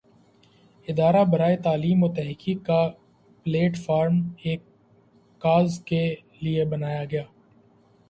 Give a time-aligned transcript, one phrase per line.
[0.87, 2.79] ادارہ برائے تعلیم وتحقیق کا
[3.43, 4.59] پلیٹ فارم اس
[5.41, 6.03] کاز کے
[6.41, 7.23] لئے بنایا گیا۔